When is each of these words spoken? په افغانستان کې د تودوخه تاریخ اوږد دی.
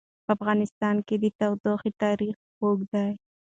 په 0.25 0.31
افغانستان 0.37 0.95
کې 1.07 1.15
د 1.19 1.25
تودوخه 1.39 1.89
تاریخ 2.03 2.35
اوږد 2.61 2.89
دی. 2.93 3.11